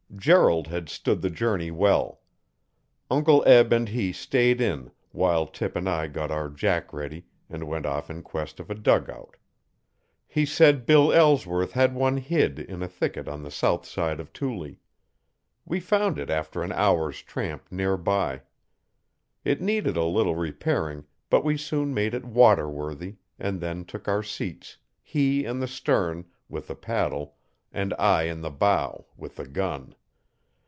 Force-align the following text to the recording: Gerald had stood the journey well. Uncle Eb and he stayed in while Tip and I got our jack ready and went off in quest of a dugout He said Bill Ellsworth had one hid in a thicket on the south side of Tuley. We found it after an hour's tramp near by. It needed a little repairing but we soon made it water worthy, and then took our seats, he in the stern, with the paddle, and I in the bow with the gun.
Gerald 0.17 0.67
had 0.67 0.87
stood 0.89 1.21
the 1.21 1.29
journey 1.31 1.71
well. 1.71 2.21
Uncle 3.09 3.43
Eb 3.47 3.71
and 3.73 3.89
he 3.89 4.11
stayed 4.11 4.59
in 4.61 4.91
while 5.11 5.47
Tip 5.47 5.75
and 5.75 5.89
I 5.89 6.07
got 6.07 6.29
our 6.29 6.47
jack 6.49 6.91
ready 6.93 7.25
and 7.49 7.63
went 7.63 7.85
off 7.87 8.07
in 8.09 8.21
quest 8.21 8.59
of 8.59 8.69
a 8.69 8.75
dugout 8.75 9.37
He 10.27 10.45
said 10.45 10.85
Bill 10.85 11.11
Ellsworth 11.13 11.71
had 11.71 11.95
one 11.95 12.17
hid 12.17 12.59
in 12.59 12.83
a 12.83 12.89
thicket 12.89 13.27
on 13.29 13.41
the 13.41 13.49
south 13.49 13.85
side 13.85 14.19
of 14.19 14.31
Tuley. 14.33 14.79
We 15.65 15.79
found 15.79 16.19
it 16.19 16.29
after 16.29 16.61
an 16.61 16.73
hour's 16.73 17.23
tramp 17.23 17.71
near 17.71 17.95
by. 17.97 18.41
It 19.45 19.59
needed 19.61 19.95
a 19.97 20.03
little 20.05 20.35
repairing 20.35 21.05
but 21.31 21.43
we 21.45 21.57
soon 21.57 21.93
made 21.95 22.13
it 22.13 22.25
water 22.25 22.69
worthy, 22.69 23.15
and 23.39 23.59
then 23.61 23.85
took 23.85 24.07
our 24.09 24.21
seats, 24.23 24.77
he 25.01 25.45
in 25.45 25.59
the 25.61 25.67
stern, 25.69 26.25
with 26.49 26.67
the 26.67 26.75
paddle, 26.75 27.37
and 27.71 27.93
I 27.97 28.23
in 28.23 28.41
the 28.41 28.51
bow 28.51 29.07
with 29.17 29.37
the 29.37 29.47
gun. 29.47 29.95